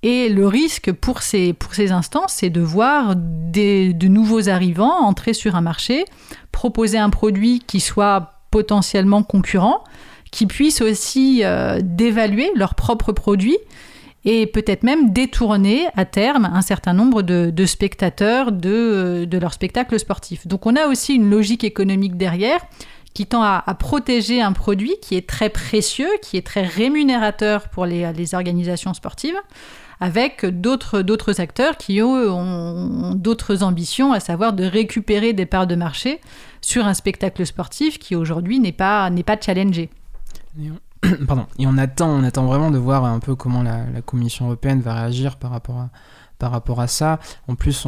[0.03, 5.03] Et le risque pour ces, pour ces instances, c'est de voir des, de nouveaux arrivants
[5.03, 6.05] entrer sur un marché,
[6.51, 9.83] proposer un produit qui soit potentiellement concurrent,
[10.31, 13.57] qui puisse aussi euh, dévaluer leurs propres produits
[14.25, 19.97] et peut-être même détourner à terme un certain nombre de, spectateurs de, de leur spectacle
[19.99, 20.47] sportif.
[20.47, 22.59] Donc on a aussi une logique économique derrière
[23.15, 27.85] qui tend à, protéger un produit qui est très précieux, qui est très rémunérateur pour
[27.85, 29.37] les, organisations sportives,
[30.01, 36.19] avec d'autres, acteurs qui ont, d'autres ambitions, à savoir de récupérer des parts de marché
[36.59, 39.89] sur un spectacle sportif qui aujourd'hui n'est pas, pas challengé.
[41.27, 41.45] Pardon.
[41.59, 44.93] Et on attend, on attend vraiment de voir un peu comment la, Commission européenne va
[44.93, 45.89] réagir par rapport à,
[46.37, 47.19] par rapport à ça.
[47.47, 47.87] En plus,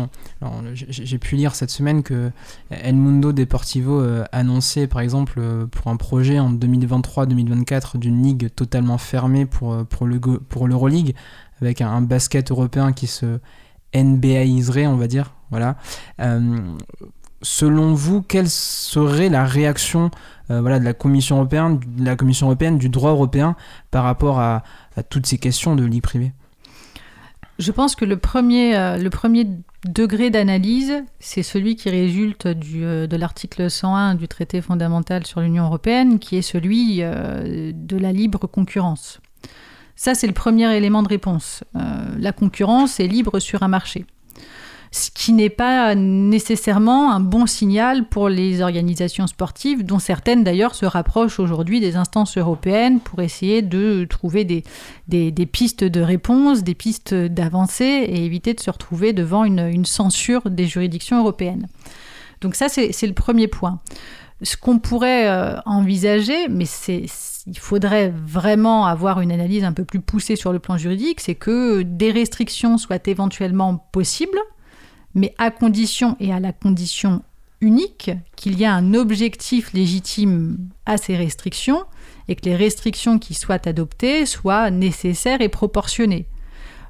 [0.88, 2.32] j'ai pu lire cette semaine que
[2.70, 8.54] El Mundo Deportivo euh, annonçait, par exemple, euh, pour un projet en 2023-2024 d'une ligue
[8.56, 10.68] totalement fermée pour, euh, pour, le, pour
[11.62, 13.40] avec un, basket européen qui se
[13.96, 15.34] NBAiserait, on va dire.
[15.50, 15.78] Voilà.
[17.42, 20.10] Selon vous, quelle serait la réaction
[20.50, 23.56] euh, voilà, de la Commission européenne, de la Commission européenne, du droit européen
[23.92, 24.64] par rapport à,
[25.10, 26.34] toutes ces questions de ligue privée
[27.60, 29.48] je pense que le premier, euh, le premier
[29.84, 35.66] degré d'analyse, c'est celui qui résulte euh, de l'article 101 du traité fondamental sur l'Union
[35.66, 39.20] européenne, qui est celui de la libre concurrence.
[39.96, 41.64] Ça, c'est le premier élément de réponse.
[41.74, 44.06] La concurrence est libre sur un marché.
[44.92, 50.76] Ce qui n'est pas nécessairement un bon signal pour les organisations sportives, dont certaines d'ailleurs
[50.76, 54.64] se rapprochent aujourd'hui des instances européennes pour essayer de trouver des,
[55.08, 59.60] des, des pistes de réponse, des pistes d'avancée et éviter de se retrouver devant une,
[59.60, 61.68] une censure des juridictions européennes.
[62.42, 63.80] Donc ça, c'est le premier point.
[64.44, 67.06] Ce qu'on pourrait euh, envisager, mais c'est
[67.48, 71.36] il faudrait vraiment avoir une analyse un peu plus poussée sur le plan juridique, c'est
[71.36, 74.40] que des restrictions soient éventuellement possibles,
[75.18, 77.24] mais à condition et à la condition
[77.60, 81.84] unique qu'il y a un objectif légitime à ces restrictions
[82.28, 86.28] et que les restrictions qui soient adoptées soient nécessaires et proportionnées.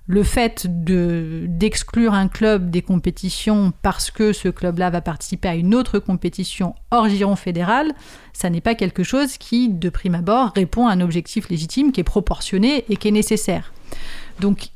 [0.07, 5.55] Le fait d'exclure de, un club des compétitions parce que ce club-là va participer à
[5.55, 7.93] une autre compétition hors giron fédéral,
[8.33, 12.01] ça n'est pas quelque chose qui, de prime abord, répond à un objectif légitime qui
[12.01, 13.73] est proportionné et qui est nécessaire.
[14.39, 14.69] Donc,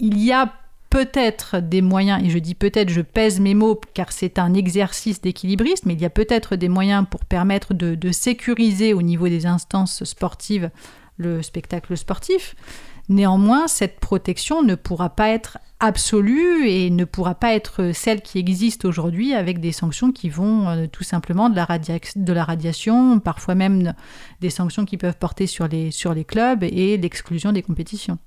[0.00, 0.52] il y a
[0.94, 5.20] peut-être des moyens, et je dis peut-être, je pèse mes mots car c'est un exercice
[5.20, 9.44] d'équilibriste, mais il y a peut-être des moyens pour permettre de, sécuriser au niveau des
[9.44, 10.70] instances sportives
[11.16, 12.54] le spectacle sportif.
[13.08, 18.38] Néanmoins, cette protection ne pourra pas être absolue et ne pourra pas être celle qui
[18.38, 23.18] existe aujourd'hui avec des sanctions qui vont euh, tout simplement de la, de la radiation,
[23.18, 23.94] parfois même
[24.40, 28.18] des sanctions qui peuvent porter sur les, sur les clubs et l'exclusion des compétitions.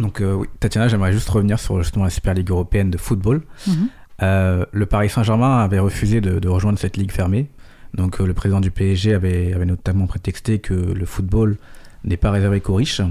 [0.00, 3.42] Donc, euh, oui, Tatiana, j'aimerais juste revenir sur justement la Super Ligue européenne de football.
[3.66, 3.72] -hmm.
[4.22, 7.50] euh, le Paris Saint-Germain avait refusé de, de, rejoindre cette ligue fermée.
[7.94, 11.58] Donc, euh, le président du PSG avait, avait, notamment prétexté que le football
[12.04, 13.02] n'est pas réservé qu'aux riches.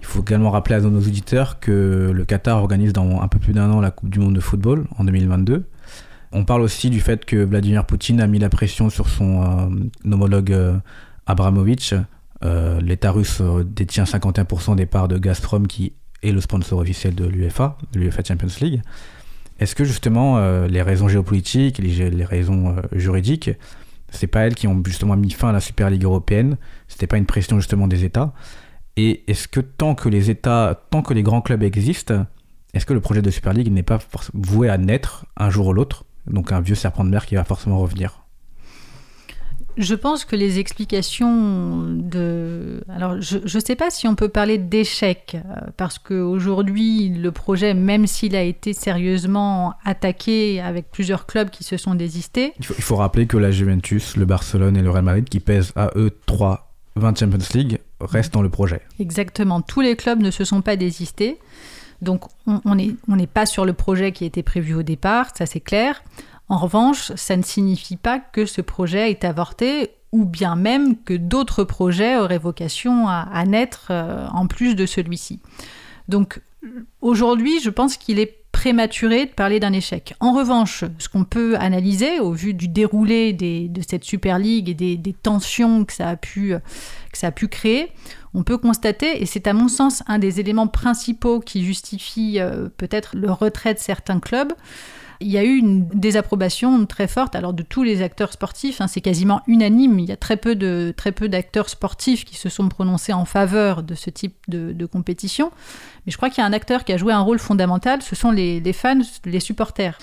[0.00, 3.52] Il faut également rappeler à nos auditeurs que le Qatar organise dans un peu plus
[3.52, 5.64] d'un an la Coupe du Monde de football en 2022.
[6.32, 10.56] On parle aussi du fait que Vladimir Poutine a mis la pression sur son homologue
[11.26, 11.92] Abramovich.
[12.80, 17.78] L'État russe détient 51% des parts de Gazprom qui est le sponsor officiel de l'UEFA,
[17.92, 18.82] de l'UEFA Champions League.
[19.58, 23.50] Est-ce que justement euh, les raisons géopolitiques, les, raisons euh, juridiques
[24.10, 26.56] C'est pas elles qui ont justement mis fin à la Super League européenne?
[26.88, 28.32] C'était pas une pression justement des États?
[28.96, 32.26] Et est-ce que tant que les États, tant que les grands clubs existent,
[32.72, 33.98] est-ce que le projet de Super League n'est pas
[34.32, 36.04] voué à naître un jour ou l'autre?
[36.26, 38.19] Donc un vieux serpent de mer qui va forcément revenir.
[39.80, 42.84] Je pense que les explications de...
[42.88, 47.72] Alors, je ne sais pas si on peut parler d'échec, euh, parce qu'aujourd'hui, le projet,
[47.72, 52.74] même s'il a été sérieusement attaqué avec plusieurs clubs qui se sont désistés, Il faut,
[52.76, 55.90] il faut rappeler que la Juventus, le Barcelone et le Real Madrid, qui pèsent à
[55.96, 56.66] eux 3
[56.96, 58.82] 20 Champions League, restent dans le projet.
[58.98, 61.38] exactement, tous les clubs ne se sont pas désistés.
[62.02, 65.46] Donc, on n'est on n'est pas sur le projet qui était prévu au départ, ça
[65.46, 66.02] c'est clair.
[66.50, 71.14] En revanche, ça ne signifie pas que ce projet est avorté ou bien même que
[71.14, 75.38] d'autres projets auraient vocation à, naître euh, en plus de celui-ci.
[76.08, 76.42] Donc
[77.00, 80.14] aujourd'hui, je pense qu'il est prématuré de parler d'un échec.
[80.18, 84.74] En revanche, ce qu'on peut analyser au vu du déroulé de cette Super League et
[84.74, 86.54] des, tensions que ça, a pu,
[87.12, 87.92] que créer,
[88.34, 92.68] on peut constater, et c'est à mon sens un des éléments principaux qui justifie euh,
[92.76, 94.52] peut-être le retrait de certains clubs,
[95.20, 98.86] il y a eu une désapprobation très forte alors de tous les acteurs sportifs, hein,
[98.86, 102.48] c'est quasiment unanime, il y a très peu de très peu d'acteurs sportifs qui se
[102.48, 105.50] sont prononcés en faveur de ce type de, compétition,
[106.04, 108.16] mais je crois qu'il y a un acteur qui a joué un rôle fondamental, ce
[108.16, 109.98] sont les, fans, les supporters,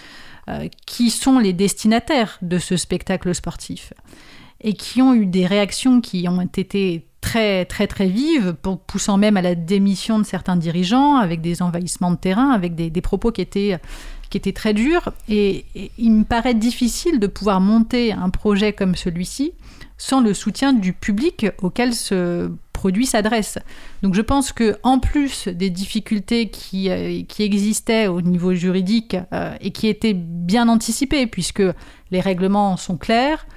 [0.50, 3.94] euh, qui sont les destinataires de ce spectacle sportif
[4.62, 9.36] et qui ont eu des réactions qui ont été très très très vives, poussant même
[9.36, 13.42] à la démission de certains dirigeants, avec des envahissements de terrain, avec des propos qui
[13.42, 13.80] étaient
[14.30, 15.12] qui étaient très durs.
[15.30, 15.66] Et,
[15.98, 19.54] il me paraît difficile de pouvoir monter un projet comme celui-ci
[20.00, 23.58] sans le soutien du public auquel ce produit s'adresse.
[24.04, 29.18] Donc je pense que en plus des difficultés qui, euh, qui existaient au niveau juridique
[29.34, 31.64] euh, et qui étaient bien anticipées puisque
[32.12, 33.48] les règlements sont clairs,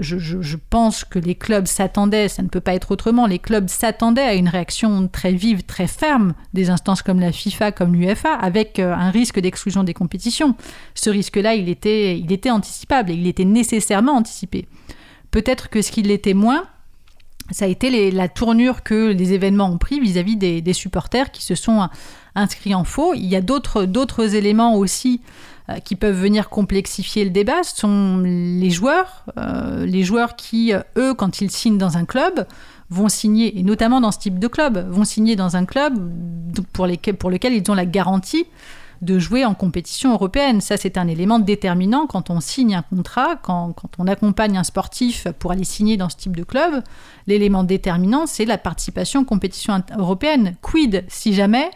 [0.00, 3.68] je, je- pense que les clubs s'attendaient, ça ne peut pas être autrement, les clubs
[3.68, 8.32] s'attendaient à une réaction très vive, très ferme des instances comme la FIFA, comme l'UFA,
[8.34, 10.54] avec euh, un risque d'exclusion des compétitions.
[10.94, 14.66] Ce risque-là, il était, il était anticipable et il était nécessairement anticipé.
[15.32, 16.64] Peut-être que ce qui l'était moins,
[17.50, 21.42] ça a été la tournure que les événements ont pris vis-à-vis des, des supporters qui
[21.42, 21.86] se sont euh,
[22.34, 23.14] inscrits en faux.
[23.14, 25.28] Il y a d'autres éléments aussi euh,
[25.84, 27.62] qui peuvent venir complexifier le débat.
[27.62, 32.46] Sont les joueurs, euh, les joueurs qui, euh, eux, quand ils signent dans un club,
[32.90, 35.98] vont signer, et notamment dans ce type de club, vont signer dans un club
[36.72, 38.44] pour, lequel ils ont la garantie
[39.00, 40.60] de jouer en compétition européenne.
[40.60, 44.62] Ça, c'est un élément déterminant quand on signe un contrat, quand, quand on accompagne un
[44.62, 46.82] sportif pour aller signer dans ce type de club.
[47.26, 50.54] L'élément déterminant, c'est la participation aux compétitions int- européennes.
[50.60, 51.70] Quid si jamais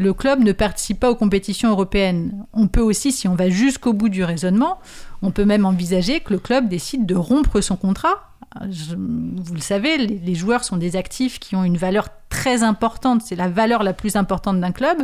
[0.00, 3.92] le club ne participe pas aux compétitions européennes On peut aussi, si on va jusqu'au
[3.92, 4.78] bout du raisonnement,
[5.22, 8.32] on peut même envisager que le club décide de rompre son contrat.
[8.66, 13.22] Vous le savez, les, joueurs sont des actifs qui ont une valeur très importante.
[13.22, 14.98] C'est la valeur la plus importante d'un club.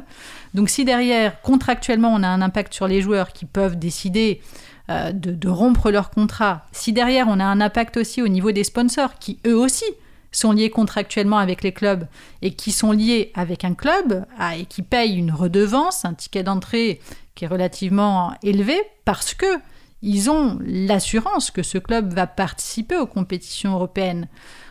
[0.54, 4.40] Donc si derrière, contractuellement, on a un impact sur les joueurs qui peuvent décider
[4.88, 8.64] euh, de rompre leur contrat, si derrière, on a un impact aussi au niveau des
[8.64, 9.85] sponsors qui, eux aussi,
[10.38, 12.07] sont liés contractuellement avec les clubs
[12.42, 16.42] et qui sont liés avec un club ah, et qui payent une redevance, un ticket
[16.42, 17.01] d'entrée
[17.35, 19.46] qui est relativement élevé parce que
[20.03, 24.29] ils ont l'assurance que ce club va participer aux compétitions européennes.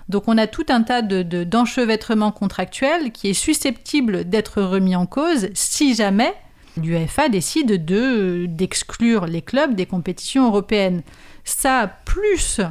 [0.07, 4.95] Donc on a tout un tas de, de- d'enchevêtrements contractuels qui est susceptible d'être remis
[4.95, 6.33] en cause si jamais
[6.77, 11.01] l'UEFA décide de, d'exclure les clubs des compétitions européennes.
[11.43, 12.61] Ça, plus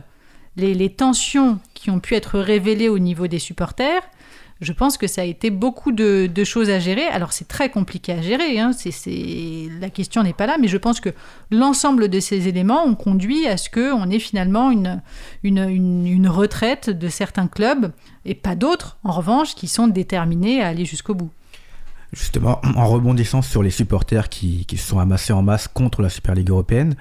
[0.57, 4.03] les, tensions qui ont pu être révélées au niveau des supporters,
[4.61, 7.05] je pense que ça a été beaucoup de, choses à gérer.
[7.07, 8.71] Alors c'est très compliqué à gérer, hein.
[9.81, 11.11] la question n'est pas là, mais je pense que
[11.51, 14.71] l'ensemble de ces éléments ont conduit à ce qu'on ait finalement
[15.43, 17.93] une retraite de certains clubs
[18.25, 21.31] et pas d'autres, en revanche, qui sont déterminés à aller jusqu'au bout.
[22.15, 26.09] Justement, en rebondissant sur les supporters qui, qui se sont amassés en masse contre la
[26.09, 26.95] Super Ligue européenne,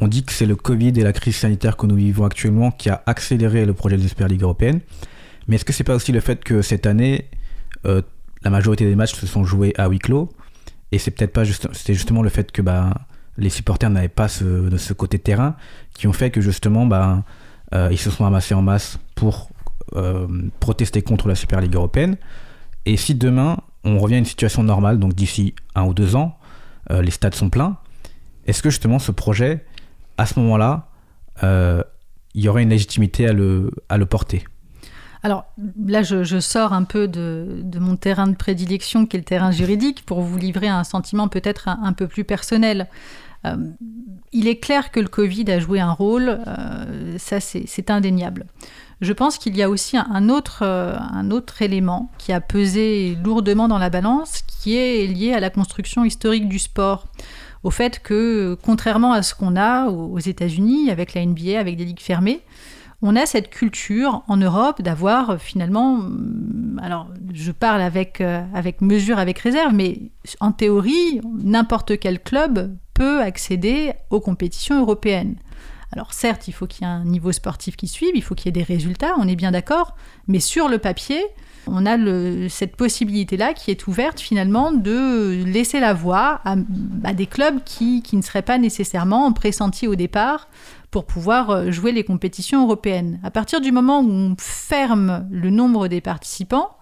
[0.00, 2.90] on dit que c'est le Covid et la crise sanitaire que nous vivons actuellement qui
[2.90, 4.80] a accéléré le projet de la Super Ligue européenne.
[5.46, 7.28] Mais est-ce que c'est pas aussi le fait que cette année,
[7.86, 8.02] euh,
[8.42, 10.30] la majorité des matchs se sont joués à huis clos
[10.90, 12.92] et c'est peut-être pas juste, c'était justement le fait que bah,
[13.36, 15.56] les supporters n'avaient pas ce, côté terrain
[15.94, 17.24] qui ont fait que justement bah,
[17.74, 19.50] euh, ils se sont amassés en masse pour
[19.94, 20.26] euh,
[20.60, 22.16] protester contre la Super Ligue européenne.
[22.86, 26.38] Et si demain on revient à une situation normale, donc d'ici un ou deux ans,
[26.90, 27.78] les stades sont pleins,
[28.46, 29.64] est-ce que justement ce projet,
[30.18, 30.88] à ce moment-là,
[31.42, 31.82] euh,
[32.34, 33.70] il y aurait une légitimité à le,
[34.06, 34.44] porter
[35.22, 35.46] Alors
[35.84, 40.04] là, je, sors un peu de, mon terrain de prédilection, qui est le terrain juridique,
[40.04, 42.88] pour vous livrer un sentiment peut-être un, peu plus personnel.
[43.44, 43.56] Euh,
[44.32, 48.46] il est clair que le Covid a joué un rôle, euh, ça c'est indéniable.
[49.00, 53.90] Je pense qu'il y a aussi un autre élément qui a pesé lourdement dans la
[53.90, 57.06] balance, qui est lié à la construction historique du sport.
[57.64, 61.86] Au fait que, contrairement à ce qu'on a aux États-Unis, avec la NBA, avec des
[61.86, 62.42] ligues fermées,
[63.00, 68.80] on a cette culture en Europe d'avoir finalement, hum, alors je parle avec, euh, avec
[68.80, 70.10] mesure, avec réserve, mais
[70.40, 75.36] en théorie, n'importe quel club peut accéder aux compétitions européennes.
[75.92, 78.46] Alors certes, il faut qu'il y ait un niveau sportif qui suive, il faut qu'il
[78.46, 79.96] y ait des résultats, on est bien d'accord,
[80.26, 81.22] mais sur le papier,
[81.66, 81.96] on a
[82.48, 86.56] cette possibilité-là qui est ouverte finalement de laisser la voie à,
[87.12, 90.48] des clubs qui, ne seraient pas nécessairement pressentis au départ
[90.90, 93.18] pour pouvoir euh, jouer les compétitions européennes.
[93.24, 96.76] À partir du moment où on ferme le nombre des participants,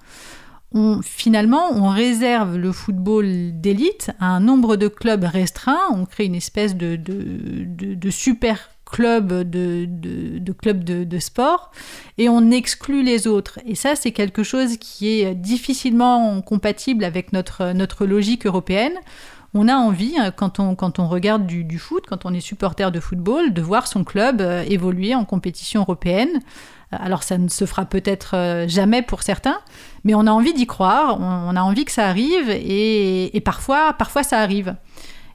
[1.03, 3.27] finalement, on réserve le football
[3.61, 9.33] d'élite à un nombre de clubs restreint, on crée une espèce de, de, super club
[9.33, 11.73] de, de, club de, sport
[12.19, 13.59] et on exclut les autres.
[13.67, 18.95] Et ça, c'est quelque chose qui est difficilement compatible avec notre, notre logique européenne
[19.55, 22.91] on a envie, euh, quand on, quand on regarde du, foot, quand on est supporter
[22.91, 26.41] de football, de voir son club euh, évoluer en compétition européenne.
[26.93, 29.59] Euh, alors ça ne se fera peut-être jamais pour certains,
[30.05, 34.23] mais on a envie d'y croire, on, a envie que ça arrive, et, parfois, parfois
[34.23, 34.75] ça arrive.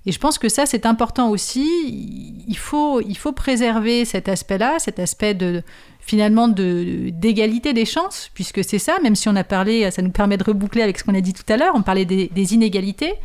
[0.07, 2.33] Et je pense que ça, c'est important aussi.
[2.47, 5.61] Il faut, il faut préserver cet aspect-là, cet aspect de
[5.99, 10.37] finalement d'égalité des chances, puisque c'est ça, même si on a parlé, ça nous permet
[10.37, 13.15] de reboucler avec ce qu'on a dit tout à l'heure, on parlait des inégalités.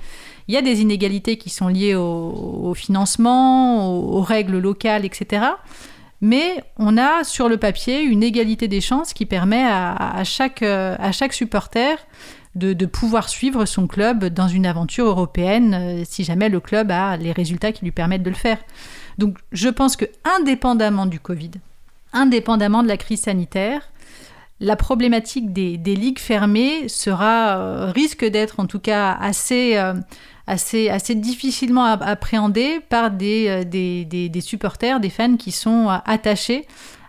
[0.48, 5.44] Il y a des inégalités qui sont liées au, financement, aux, règles locales, etc.
[6.20, 11.12] Mais on a sur le papier une égalité des chances qui permet à, chaque, à
[11.12, 11.96] chaque supporter
[12.54, 17.16] de, pouvoir suivre son club dans une aventure européenne euh, si jamais le club a
[17.16, 18.58] les résultats qui lui permettent de le faire.
[19.18, 20.04] Donc je pense que
[20.38, 21.52] indépendamment du Covid,
[22.12, 23.92] indépendamment de la crise sanitaire,
[24.62, 29.94] la problématique des, ligues fermées sera, euh, risque d'être en tout cas assez, euh,
[30.46, 36.66] assez, assez difficilement appréhendé par euh, des, des, supporters, des fans qui sont attachés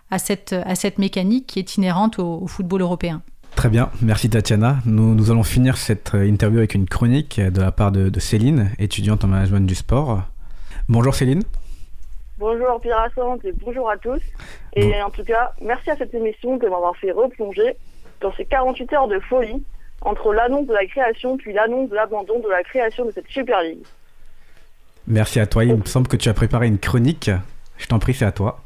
[0.10, 3.22] à cette, à cette mécanique qui est inhérente au, football européen.
[3.56, 4.78] Très bien, merci Tatiana.
[4.86, 8.72] Nous, nous, allons finir cette euh, interview avec une chronique de la part de, Céline,
[8.80, 10.24] étudiante en management du sport.
[10.90, 11.44] Bonjour Céline.
[12.38, 13.10] Bonjour Pierre
[13.44, 14.20] et bonjour à tous.
[14.76, 17.78] Et en tout cas, merci à cette émission de m'avoir fait replonger
[18.20, 19.64] dans ces 48 heures de folie
[20.02, 23.62] entre l'annonce de la création puis l'annonce de l'abandon de la création de cette Super
[23.62, 23.86] League.
[25.08, 25.64] Merci à toi.
[25.64, 27.30] Il me semble que tu as préparé une chronique.
[27.78, 28.60] Je t'en prie, c'est à toi.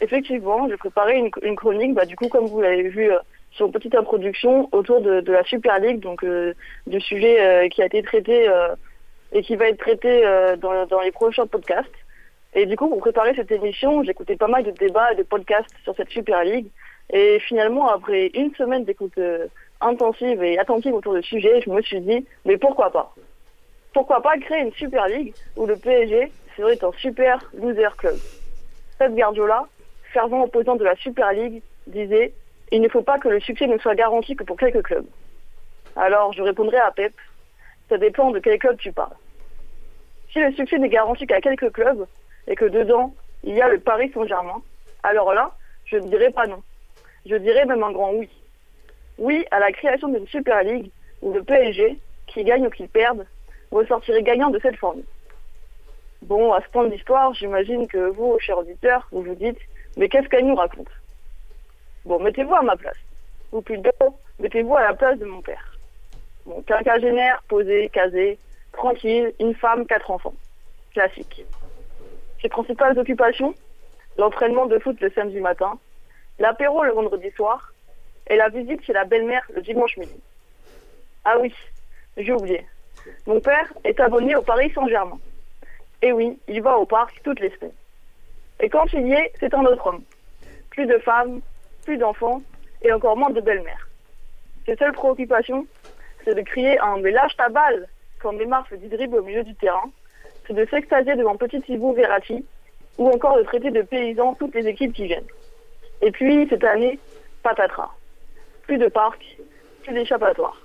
[0.00, 3.18] Effectivement, j'ai préparé une, chronique, bah, du coup, comme vous l'avez vu euh,
[3.52, 6.54] sur une petite introduction, autour de, la Super League, donc euh,
[6.86, 8.48] du sujet euh, qui a été traité
[9.32, 10.22] et qui va être traité
[10.60, 11.88] dans, les prochains podcasts.
[12.54, 15.72] Et du coup, pour préparer cette émission, écouté pas mal de débats et de podcasts
[15.84, 16.66] sur cette Super League.
[17.12, 19.18] Et finalement, après une semaine d'écoute
[19.80, 23.14] intensive et attentive autour du sujet, je me suis dit, mais pourquoi pas?
[23.92, 28.16] Pourquoi pas créer une Super League où le PSG serait un super loser club?
[28.98, 29.66] Pep Guardiola,
[30.12, 32.32] fervent opposant de la Super League, disait
[32.70, 35.06] il ne faut pas que le succès ne soit garanti que pour quelques clubs.
[35.96, 37.12] Alors je répondrai à Pep
[37.88, 39.16] ça dépend de quel club tu parles.
[40.32, 42.06] Si le succès n'est garanti qu'à quelques clubs
[42.46, 43.12] et que dedans
[43.42, 44.62] il y a le Paris Saint-Germain,
[45.02, 45.52] alors là,
[45.86, 46.62] je ne dirais pas non.
[47.26, 48.28] Je dirais même un grand oui
[49.20, 50.90] oui à la création d'une Super League
[51.22, 53.26] où le PSG, qui gagne ou qui perde,
[53.70, 55.04] ressortirait gagnant de cette formule.
[56.22, 59.58] Bon, à ce point de l'histoire, j'imagine que vous, chers auditeurs, vous vous dites,
[59.96, 60.88] mais qu'est-ce qu'elle nous raconte?
[62.04, 62.96] Bon, mettez-vous à ma place.
[63.52, 65.76] Ou plutôt, mettez-vous à la place de mon père.
[66.46, 68.38] Bon, quinquagénaire, posé, casé,
[68.72, 70.34] tranquille, une femme, quatre enfants.
[70.92, 71.44] Classique.
[72.40, 73.54] Ses principales occupations
[74.18, 75.78] L'entraînement de foot le samedi matin,
[76.38, 77.72] l'apéro le vendredi soir,
[78.28, 80.20] et la visite chez la belle-mère le dimanche midi.
[81.24, 81.54] Ah oui,
[82.16, 82.66] j'ai oublié.
[83.26, 85.18] Mon père est abonné au Paris Saint-Germain.
[86.02, 87.72] Et oui, il va au parc toutes les semaines.
[88.60, 90.02] Et quand il y est, c'est un autre homme.
[90.70, 91.40] Plus de femmes,
[91.90, 92.40] plus d'enfants
[92.82, 93.88] et encore moins de belle-mère.
[94.64, 95.66] Ses seules préoccupations,
[96.24, 97.88] c'est de crier un mais lâche ta balle
[98.20, 99.90] quand Neymar fait dribble au milieu du terrain,
[100.46, 102.44] c'est de s'extasier devant petit Thibaut Verratti
[102.96, 105.26] ou encore de traiter de paysans toutes les équipes qui viennent.
[106.00, 107.00] Et puis, cette année,
[107.42, 107.90] patatras
[108.62, 109.20] plus de parc,
[109.82, 110.62] plus d'échappatoire.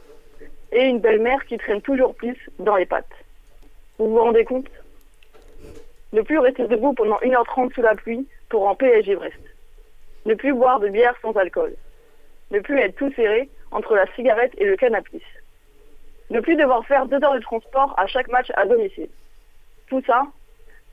[0.74, 3.18] Et une belle-mère qui traîne toujours plus dans les pattes.
[3.98, 4.70] Vous vous rendez compte?
[6.14, 9.55] Ne plus rester debout pendant 1h30 sous la pluie pour en PSG Brest.
[10.26, 11.76] Ne plus boire de bière sans alcool.
[12.52, 15.22] Ne plus être tout serré entre la cigarette et le cannabis.
[16.30, 19.10] Ne plus devoir faire deux heures de transport à chaque match à domicile.
[19.88, 20.26] Tout ça,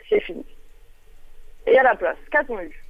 [0.08, 0.44] c'est fini.
[1.66, 2.84] Et à la place, qu'a-t-on eu?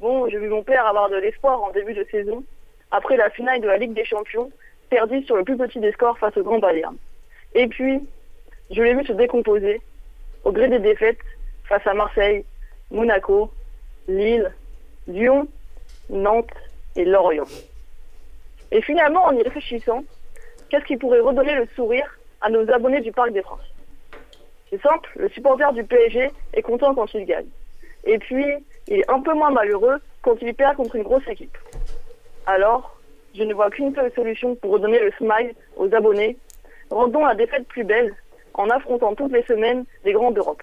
[0.00, 2.44] Bon, j'ai vu mon père avoir de l'espoir en début de saison,
[2.90, 4.50] après la finale de la Ligue des Champions,
[4.90, 6.96] perdue sur le plus petit des scores face au Grand Bayern.
[7.54, 8.00] Et puis,
[8.70, 9.80] je l'ai vu se décomposer,
[10.44, 11.18] au gré des défaites,
[11.64, 12.44] face à Marseille,
[12.90, 13.50] Monaco,
[14.08, 14.52] Lille,
[15.06, 15.48] Lyon,
[16.12, 16.54] Nantes
[16.94, 17.48] et Lorient.
[18.70, 20.04] Et finalement, en y réfléchissant,
[20.68, 23.60] qu'est-ce qui pourrait redonner le sourire à nos abonnés du Parc des Princes?
[24.70, 27.48] C'est simple, le supporter du PSG est content quand il gagne.
[28.04, 28.46] Et puis,
[28.88, 31.56] il est un peu moins malheureux quand il perd contre une grosse équipe.
[32.46, 32.98] Alors,
[33.34, 36.36] je ne vois qu'une seule solution pour redonner le smile aux abonnés.
[36.90, 38.14] Rendons la défaite plus belle
[38.54, 40.62] en affrontant toutes les semaines les grands d'Europe.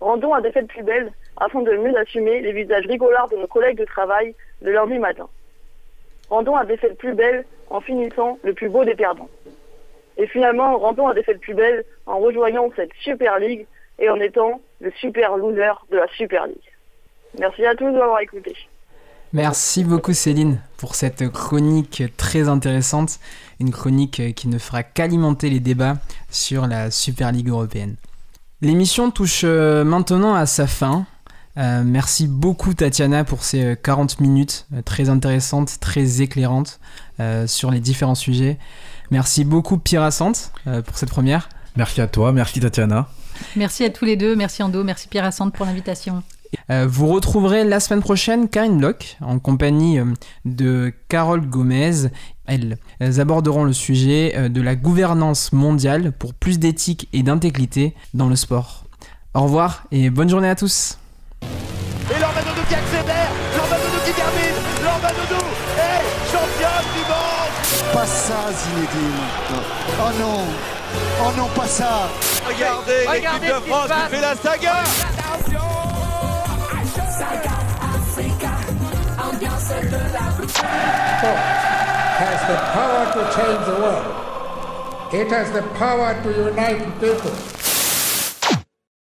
[0.00, 3.78] Rendons la défaite plus belle afin de mieux assumer les visages rigolards de nos collègues
[3.78, 5.28] de travail le lundi matin.
[6.30, 9.28] Rendons la défaite plus belle en finissant le plus beau des perdants.
[10.16, 13.66] Et finalement, rendons la défaite plus belle en rejoignant cette Super League
[13.98, 16.56] et en étant le super loser de la Super League.
[17.38, 18.54] Merci à tous de m'avoir écouté.
[19.32, 23.18] Merci beaucoup Céline pour cette chronique très intéressante,
[23.60, 25.96] une chronique qui ne fera qu'alimenter les débats
[26.30, 27.96] sur la Super Ligue européenne.
[28.62, 31.06] L'émission touche euh, maintenant à sa fin.
[31.58, 36.80] Euh, merci beaucoup Tatiana pour ces 40 minutes euh, très intéressantes, très éclairantes
[37.20, 38.58] euh, sur les différents sujets.
[39.10, 41.48] Merci beaucoup Piracente euh, pour cette première.
[41.76, 43.08] Merci à toi, merci Tatiana.
[43.54, 46.22] Merci à tous les deux, merci Ando, merci Pierre Assante pour l'invitation.
[46.70, 50.04] Euh, vous retrouverez la semaine prochaine Karine Bloch en compagnie euh,
[50.44, 52.08] de Carole Gomez.
[52.46, 58.28] Elles, aborderont le sujet euh, de la gouvernance mondiale pour plus d'éthique et d'intégrité dans
[58.28, 58.84] le sport.
[59.34, 60.98] Au revoir et bonne journée à tous.
[61.42, 65.42] Et Lormanodo qui accélère, Lormanodo qui termine, Lormanodo
[65.76, 69.22] est championne du monde Pas ça, Zinedine.
[69.98, 70.44] Oh non.
[71.20, 72.08] Oh non, pas ça.
[72.46, 74.84] Regardez, l'équipe de France qui fait la saga
[80.46, 81.36] Sport
[82.18, 84.06] has the power to change the world.
[85.12, 87.30] It has the power to unite people.